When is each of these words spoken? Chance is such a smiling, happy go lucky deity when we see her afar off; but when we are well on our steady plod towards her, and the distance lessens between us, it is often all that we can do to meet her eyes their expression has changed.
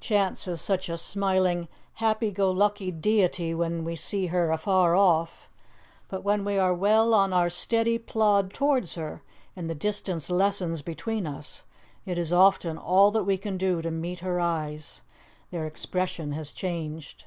Chance 0.00 0.46
is 0.48 0.60
such 0.60 0.90
a 0.90 0.98
smiling, 0.98 1.66
happy 1.94 2.30
go 2.30 2.50
lucky 2.50 2.90
deity 2.90 3.54
when 3.54 3.84
we 3.86 3.96
see 3.96 4.26
her 4.26 4.50
afar 4.52 4.94
off; 4.94 5.48
but 6.10 6.22
when 6.22 6.44
we 6.44 6.58
are 6.58 6.74
well 6.74 7.14
on 7.14 7.32
our 7.32 7.48
steady 7.48 7.96
plod 7.96 8.52
towards 8.52 8.96
her, 8.96 9.22
and 9.56 9.70
the 9.70 9.74
distance 9.74 10.28
lessens 10.28 10.82
between 10.82 11.26
us, 11.26 11.62
it 12.04 12.18
is 12.18 12.34
often 12.34 12.76
all 12.76 13.10
that 13.12 13.24
we 13.24 13.38
can 13.38 13.56
do 13.56 13.80
to 13.80 13.90
meet 13.90 14.18
her 14.18 14.38
eyes 14.40 15.00
their 15.50 15.64
expression 15.64 16.32
has 16.32 16.52
changed. 16.52 17.24